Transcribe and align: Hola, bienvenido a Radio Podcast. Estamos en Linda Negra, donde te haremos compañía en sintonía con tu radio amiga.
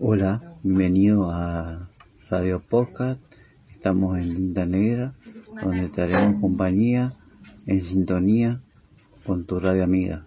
Hola, 0.00 0.56
bienvenido 0.62 1.30
a 1.30 1.88
Radio 2.30 2.60
Podcast. 2.60 3.20
Estamos 3.74 4.18
en 4.18 4.34
Linda 4.34 4.66
Negra, 4.66 5.14
donde 5.62 5.88
te 5.88 6.02
haremos 6.02 6.40
compañía 6.40 7.14
en 7.66 7.82
sintonía 7.82 8.60
con 9.26 9.44
tu 9.44 9.58
radio 9.58 9.84
amiga. 9.84 10.26